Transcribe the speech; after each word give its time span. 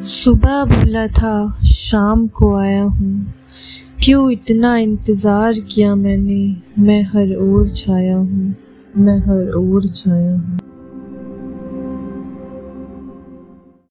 सुबह 0.00 0.64
भूला 0.64 1.06
था, 1.06 1.60
शाम 1.64 2.26
को 2.26 2.56
आया 2.56 2.82
हूँ। 2.82 3.34
क्यों 4.04 4.30
इतना 4.30 4.76
इंतज़ार 4.76 5.52
किया 5.52 5.94
मैंने? 5.94 6.56
मैं 6.78 7.02
हर 7.02 7.36
ओर 7.36 7.68
छाया 7.68 8.16
हूँ। 8.16 8.56
मैं 8.96 9.18
हर 9.18 9.50
ओर 9.50 9.86
छाया 9.86 10.32
हूँ। 10.32 10.58